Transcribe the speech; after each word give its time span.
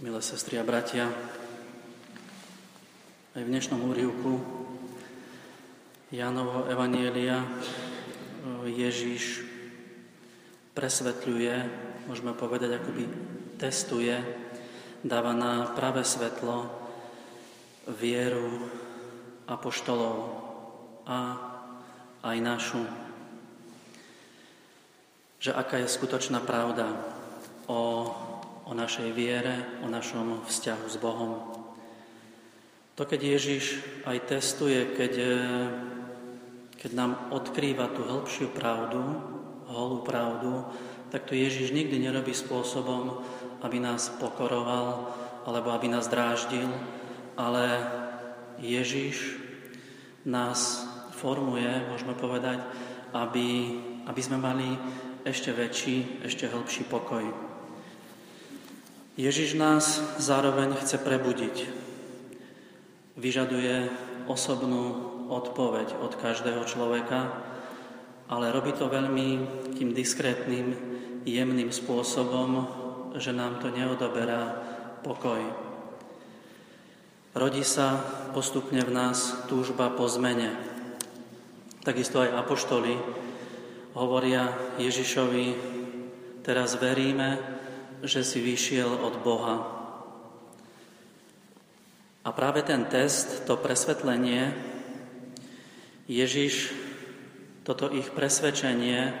milé 0.00 0.24
sestry 0.24 0.56
a 0.56 0.64
bratia. 0.64 1.12
Aj 3.36 3.42
v 3.44 3.52
dnešnom 3.52 3.84
úrivku 3.84 4.40
Jánovo 6.08 6.64
Evanielia 6.72 7.44
e, 7.44 7.48
Ježíš 8.80 9.44
presvetľuje, 10.72 11.52
môžeme 12.08 12.32
povedať, 12.32 12.80
akoby 12.80 13.04
testuje, 13.60 14.16
dáva 15.04 15.36
na 15.36 15.68
pravé 15.76 16.00
svetlo 16.00 16.72
vieru 18.00 18.72
apoštolov 19.52 20.16
a 21.04 21.18
aj 22.24 22.36
našu. 22.40 22.80
Že 25.44 25.60
aká 25.60 25.76
je 25.84 25.92
skutočná 25.92 26.40
pravda 26.40 26.88
o 27.68 28.08
o 28.70 28.72
našej 28.72 29.10
viere, 29.10 29.82
o 29.82 29.90
našom 29.90 30.46
vzťahu 30.46 30.86
s 30.86 30.96
Bohom. 31.02 31.42
To, 32.94 33.02
keď 33.02 33.20
Ježiš 33.34 33.82
aj 34.06 34.30
testuje, 34.30 34.94
keď, 34.94 35.12
e, 35.18 35.36
keď 36.78 36.90
nám 36.94 37.34
odkrýva 37.34 37.90
tú 37.90 38.06
hĺbšiu 38.06 38.54
pravdu, 38.54 39.02
holú 39.66 40.06
pravdu, 40.06 40.70
tak 41.10 41.26
to 41.26 41.34
Ježiš 41.34 41.74
nikdy 41.74 41.98
nerobí 41.98 42.30
spôsobom, 42.30 43.26
aby 43.66 43.82
nás 43.82 44.06
pokoroval 44.22 45.10
alebo 45.50 45.74
aby 45.74 45.90
nás 45.90 46.06
dráždil, 46.06 46.70
ale 47.34 47.82
Ježiš 48.62 49.34
nás 50.22 50.86
formuje, 51.18 51.66
môžeme 51.90 52.14
povedať, 52.14 52.62
aby, 53.10 53.48
aby 54.06 54.20
sme 54.22 54.38
mali 54.38 54.78
ešte 55.26 55.50
väčší, 55.50 56.22
ešte 56.22 56.46
hĺbší 56.46 56.86
pokoj. 56.86 57.49
Ježiš 59.20 59.52
nás 59.52 60.00
zároveň 60.16 60.80
chce 60.80 60.96
prebudiť. 60.96 61.68
Vyžaduje 63.20 63.92
osobnú 64.24 64.96
odpoveď 65.28 65.92
od 66.00 66.16
každého 66.16 66.64
človeka, 66.64 67.28
ale 68.32 68.48
robí 68.48 68.72
to 68.72 68.88
veľmi 68.88 69.44
tým 69.76 69.92
diskrétnym, 69.92 70.72
jemným 71.28 71.68
spôsobom, 71.68 72.64
že 73.20 73.36
nám 73.36 73.60
to 73.60 73.68
neodoberá 73.68 74.56
pokoj. 75.04 75.44
Rodí 77.36 77.60
sa 77.60 78.00
postupne 78.32 78.80
v 78.80 78.88
nás 78.88 79.44
túžba 79.52 79.92
po 79.92 80.08
zmene. 80.08 80.56
Takisto 81.84 82.24
aj 82.24 82.40
apoštoli 82.40 82.96
hovoria 83.92 84.48
Ježišovi, 84.80 85.46
teraz 86.40 86.80
veríme, 86.80 87.60
že 88.04 88.24
si 88.24 88.40
vyšiel 88.40 88.88
od 88.88 89.20
Boha. 89.20 89.56
A 92.20 92.28
práve 92.36 92.60
ten 92.60 92.84
test, 92.84 93.48
to 93.48 93.56
presvetlenie, 93.56 94.52
Ježiš, 96.04 96.74
toto 97.64 97.88
ich 97.88 98.10
presvedčenie, 98.12 99.14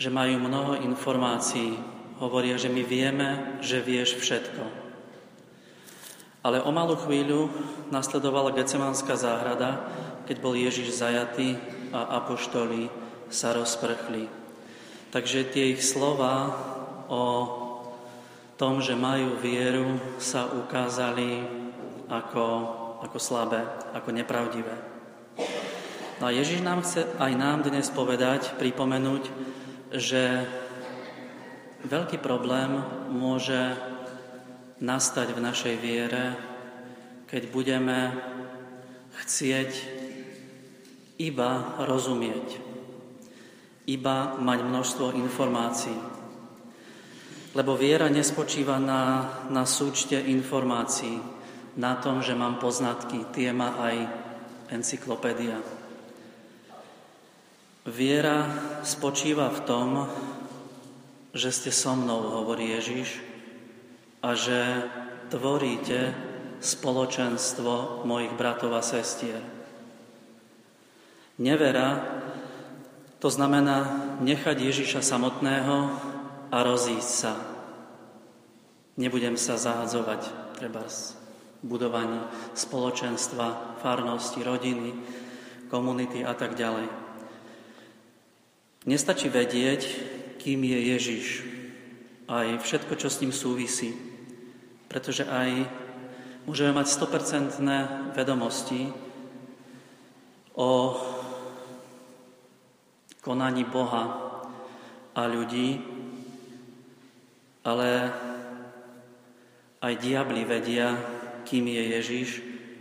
že 0.00 0.12
majú 0.12 0.40
mnoho 0.40 0.80
informácií, 0.84 1.76
hovoria, 2.20 2.60
že 2.60 2.68
my 2.68 2.82
vieme, 2.84 3.28
že 3.64 3.80
vieš 3.80 4.20
všetko. 4.20 4.64
Ale 6.40 6.64
o 6.64 6.72
malú 6.72 6.96
chvíľu 6.96 7.52
nasledovala 7.92 8.56
Gecemanská 8.56 9.12
záhrada, 9.16 9.88
keď 10.24 10.36
bol 10.40 10.56
Ježiš 10.56 10.96
zajatý 10.96 11.60
a 11.92 12.24
apoštoli 12.24 12.88
sa 13.28 13.52
rozprchli. 13.52 14.26
Takže 15.12 15.48
tie 15.52 15.76
ich 15.76 15.84
slova 15.84 16.54
o 17.10 17.24
tom, 18.54 18.78
že 18.78 18.94
majú 18.94 19.34
vieru, 19.42 19.98
sa 20.22 20.46
ukázali 20.46 21.42
ako, 22.06 22.46
ako 23.02 23.18
slabé, 23.18 23.66
ako 23.96 24.14
nepravdivé. 24.14 24.76
No 26.20 26.28
a 26.28 26.36
Ježiš 26.36 26.60
nám 26.62 26.84
chce 26.84 27.08
aj 27.16 27.32
nám 27.34 27.64
dnes 27.64 27.88
povedať, 27.90 28.54
pripomenúť, 28.60 29.24
že 29.96 30.44
veľký 31.88 32.20
problém 32.20 32.78
môže 33.08 33.74
nastať 34.78 35.32
v 35.32 35.40
našej 35.40 35.74
viere, 35.80 36.36
keď 37.24 37.42
budeme 37.48 38.12
chcieť 39.24 39.70
iba 41.16 41.80
rozumieť, 41.84 42.60
iba 43.88 44.36
mať 44.36 44.58
množstvo 44.64 45.16
informácií, 45.16 45.96
lebo 47.54 47.74
viera 47.74 48.06
nespočíva 48.06 48.78
na, 48.78 49.26
na 49.50 49.66
súčte 49.66 50.18
informácií, 50.18 51.18
na 51.74 51.98
tom, 51.98 52.22
že 52.22 52.38
mám 52.38 52.62
poznatky, 52.62 53.30
tie 53.34 53.50
má 53.50 53.74
aj 53.78 53.96
encyklopédia. 54.70 55.58
Viera 57.90 58.46
spočíva 58.86 59.50
v 59.50 59.60
tom, 59.66 59.88
že 61.34 61.50
ste 61.50 61.70
so 61.74 61.94
mnou, 61.98 62.42
hovorí 62.42 62.74
Ježiš, 62.74 63.22
a 64.20 64.36
že 64.36 64.84
tvoríte 65.32 66.12
spoločenstvo 66.60 68.04
mojich 68.04 68.36
bratov 68.36 68.76
a 68.76 68.82
sestier. 68.84 69.40
Nevera 71.40 72.04
to 73.16 73.32
znamená 73.32 73.88
nechať 74.20 74.56
Ježiša 74.60 75.00
samotného 75.00 76.09
a 76.50 76.56
rozísť 76.66 77.10
sa. 77.10 77.32
Nebudem 78.98 79.38
sa 79.38 79.56
zahadzovať 79.56 80.52
treba 80.58 80.84
z 80.90 81.16
budovaní 81.62 82.20
spoločenstva, 82.52 83.78
farnosti, 83.80 84.42
rodiny, 84.42 84.92
komunity 85.70 86.26
a 86.26 86.34
tak 86.34 86.58
ďalej. 86.58 86.88
Nestačí 88.88 89.28
vedieť, 89.28 89.80
kým 90.40 90.64
je 90.64 90.78
Ježiš, 90.96 91.26
aj 92.30 92.64
všetko, 92.64 92.92
čo 92.96 93.08
s 93.12 93.20
ním 93.20 93.34
súvisí, 93.34 93.92
pretože 94.88 95.28
aj 95.28 95.68
môžeme 96.48 96.72
mať 96.80 96.86
100% 96.88 98.16
vedomosti 98.16 98.88
o 100.56 100.96
konaní 103.20 103.68
Boha 103.68 104.04
a 105.12 105.22
ľudí, 105.28 105.82
ale 107.70 108.10
aj 109.78 109.94
diabli 110.02 110.42
vedia, 110.42 110.98
kým 111.46 111.70
je 111.70 111.82
Ježiš 111.94 112.28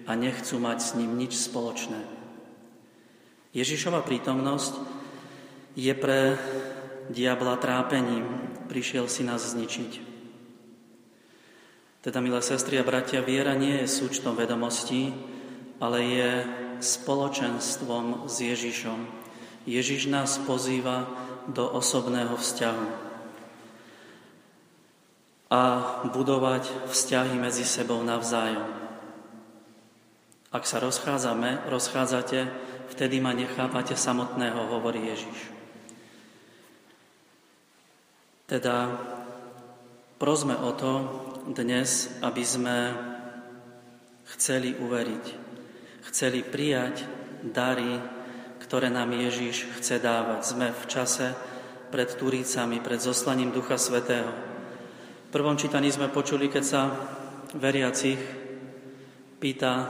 a 0.09 0.17
nechcú 0.17 0.57
mať 0.57 0.77
s 0.81 0.91
ním 0.97 1.13
nič 1.13 1.37
spoločné. 1.37 2.01
Ježišova 3.53 4.01
prítomnosť 4.01 4.73
je 5.77 5.93
pre 5.93 6.37
diabla 7.13 7.61
trápením, 7.61 8.25
prišiel 8.65 9.05
si 9.05 9.21
nás 9.21 9.45
zničiť. 9.53 10.09
Teda, 11.99 12.23
milé 12.23 12.41
sestry 12.41 12.81
a 12.81 12.87
bratia, 12.87 13.21
viera 13.21 13.53
nie 13.53 13.83
je 13.83 13.91
súčtom 13.91 14.33
vedomostí, 14.33 15.13
ale 15.83 15.99
je 16.01 16.29
spoločenstvom 16.79 18.25
s 18.25 18.35
Ježišom. 18.39 18.99
Ježiš 19.67 20.07
nás 20.07 20.39
pozýva 20.47 21.05
do 21.51 21.67
osobného 21.67 22.33
vzťahu 22.39 23.08
a 25.49 25.61
budovať 26.13 26.93
vzťahy 26.93 27.33
medzi 27.33 27.65
sebou 27.65 28.05
navzájom. 28.05 28.69
Ak 30.53 30.65
sa 30.65 30.77
rozchádzame, 30.81 31.69
rozchádzate, 31.69 32.39
vtedy 32.93 33.21
ma 33.21 33.33
nechápate 33.33 33.97
samotného, 33.97 34.69
hovorí 34.69 35.09
Ježiš. 35.09 35.53
Teda 38.49 38.97
prosme 40.17 40.57
o 40.57 40.73
to 40.73 41.05
dnes, 41.53 42.09
aby 42.25 42.41
sme 42.41 42.77
chceli 44.37 44.73
uveriť, 44.73 45.25
chceli 46.09 46.41
prijať 46.41 47.05
dary, 47.45 48.01
ktoré 48.65 48.89
nám 48.89 49.13
Ježiš 49.13 49.69
chce 49.81 50.01
dávať. 50.01 50.41
Sme 50.45 50.67
v 50.73 50.83
čase 50.89 51.33
pred 51.93 52.09
Turícami, 52.09 52.81
pred 52.81 53.01
zoslaním 53.01 53.53
Ducha 53.53 53.77
Svetého. 53.77 54.48
V 55.29 55.37
prvom 55.37 55.61
čítaní 55.61 55.93
sme 55.93 56.09
počuli, 56.09 56.49
keď 56.49 56.63
sa 56.65 56.89
veriacich 57.53 58.17
pýta 59.37 59.85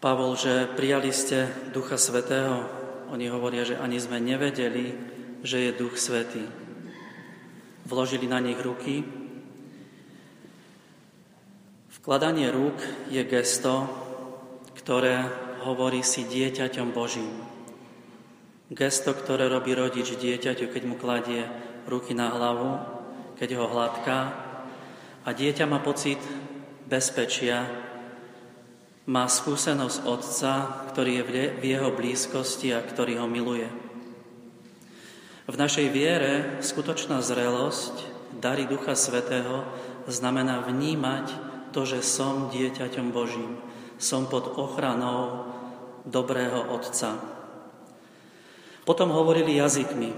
Pavol, 0.00 0.32
že 0.40 0.72
prijali 0.72 1.12
ste 1.12 1.52
Ducha 1.68 2.00
Svetého. 2.00 2.64
Oni 3.12 3.28
hovoria, 3.28 3.68
že 3.68 3.76
ani 3.76 4.00
sme 4.00 4.24
nevedeli, 4.24 4.96
že 5.44 5.68
je 5.68 5.76
Duch 5.76 6.00
Svetý. 6.00 6.40
Vložili 7.84 8.24
na 8.24 8.40
nich 8.40 8.56
ruky. 8.56 9.04
Vkladanie 11.92 12.48
rúk 12.48 12.80
je 13.12 13.20
gesto, 13.28 13.84
ktoré 14.80 15.28
hovorí 15.60 16.00
si 16.00 16.24
dieťaťom 16.24 16.96
Božím. 16.96 17.57
Gesto, 18.68 19.16
ktoré 19.16 19.48
robí 19.48 19.72
rodič 19.72 20.12
dieťaťu, 20.12 20.68
keď 20.68 20.82
mu 20.84 21.00
kladie 21.00 21.48
ruky 21.88 22.12
na 22.12 22.28
hlavu, 22.28 22.76
keď 23.40 23.56
ho 23.56 23.66
hladká 23.72 24.18
a 25.24 25.28
dieťa 25.32 25.64
má 25.64 25.80
pocit 25.80 26.20
bezpečia, 26.84 27.64
má 29.08 29.24
skúsenosť 29.24 29.98
otca, 30.04 30.52
ktorý 30.92 31.10
je 31.16 31.24
v 31.56 31.64
jeho 31.64 31.88
blízkosti 31.96 32.76
a 32.76 32.84
ktorý 32.84 33.24
ho 33.24 33.26
miluje. 33.28 33.68
V 35.48 35.56
našej 35.56 35.88
viere 35.88 36.60
skutočná 36.60 37.24
zrelosť, 37.24 38.04
dary 38.36 38.68
Ducha 38.68 38.92
Svetého, 38.92 39.64
znamená 40.04 40.60
vnímať 40.60 41.32
to, 41.72 41.88
že 41.88 42.04
som 42.04 42.52
dieťaťom 42.52 43.16
Božím. 43.16 43.56
Som 43.96 44.28
pod 44.28 44.60
ochranou 44.60 45.48
dobrého 46.04 46.68
Otca. 46.68 47.37
Potom 48.88 49.12
hovorili 49.12 49.60
jazykmi. 49.60 50.10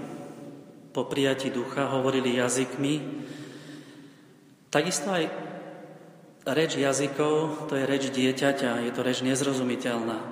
Po 0.95 1.03
prijati 1.03 1.51
ducha 1.51 1.91
hovorili 1.91 2.39
jazykmi. 2.39 3.03
Takisto 4.71 5.11
aj 5.11 5.27
reč 6.47 6.79
jazykov, 6.79 7.67
to 7.67 7.75
je 7.75 7.83
reč 7.83 8.07
dieťaťa, 8.15 8.87
je 8.87 8.91
to 8.95 9.03
reč 9.03 9.27
nezrozumiteľná, 9.27 10.23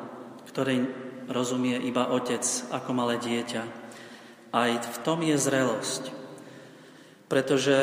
ktorej 0.48 0.88
rozumie 1.28 1.84
iba 1.84 2.08
otec 2.16 2.40
ako 2.72 2.96
malé 2.96 3.20
dieťa. 3.20 3.64
Aj 4.56 4.72
v 4.72 4.98
tom 5.04 5.20
je 5.20 5.36
zrelosť. 5.36 6.16
Pretože 7.28 7.76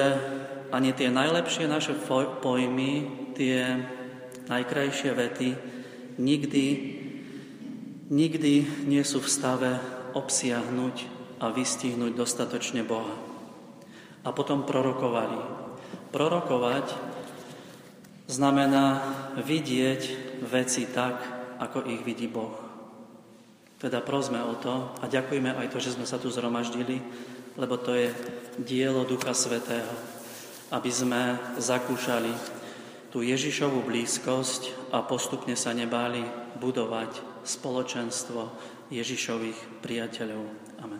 ani 0.72 0.96
tie 0.96 1.12
najlepšie 1.12 1.68
naše 1.68 1.92
pojmy, 2.40 2.92
tie 3.36 3.84
najkrajšie 4.48 5.12
vety, 5.12 5.48
nikdy, 6.16 6.66
nikdy 8.08 8.52
nie 8.88 9.04
sú 9.04 9.20
v 9.20 9.28
stave 9.28 9.95
obsiahnuť 10.16 10.96
a 11.44 11.52
vystihnúť 11.52 12.16
dostatočne 12.16 12.80
Boha. 12.80 13.12
A 14.24 14.32
potom 14.32 14.64
prorokovali. 14.64 15.36
Prorokovať 16.10 16.96
znamená 18.26 19.04
vidieť 19.36 20.02
veci 20.48 20.88
tak, 20.88 21.20
ako 21.60 21.84
ich 21.92 22.00
vidí 22.00 22.26
Boh. 22.26 22.56
Teda 23.76 24.00
prosme 24.00 24.40
o 24.40 24.56
to 24.56 24.96
a 24.98 25.04
ďakujeme 25.04 25.52
aj 25.52 25.68
to, 25.68 25.78
že 25.78 26.00
sme 26.00 26.08
sa 26.08 26.16
tu 26.16 26.32
zhromaždili, 26.32 26.96
lebo 27.60 27.76
to 27.76 27.92
je 27.92 28.08
dielo 28.56 29.04
Ducha 29.04 29.36
Svetého, 29.36 29.92
aby 30.72 30.88
sme 30.88 31.36
zakúšali 31.60 32.32
tú 33.12 33.20
Ježišovú 33.20 33.84
blízkosť 33.84 34.92
a 34.96 35.04
postupne 35.04 35.52
sa 35.54 35.76
nebáli 35.76 36.24
budovať 36.56 37.44
spoločenstvo 37.44 38.48
Ježišových 38.90 39.82
priateľov. 39.82 40.44
Amen. 40.82 40.95